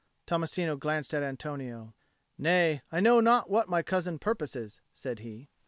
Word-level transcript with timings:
Tommasino 0.25 0.79
glanced 0.79 1.13
at 1.13 1.21
Antonio. 1.21 1.93
"Nay, 2.35 2.81
I 2.91 3.01
know 3.01 3.19
not 3.19 3.51
what 3.51 3.69
my 3.69 3.83
cousin 3.83 4.17
purposes," 4.17 4.81
said 4.91 5.19
he. 5.19 5.51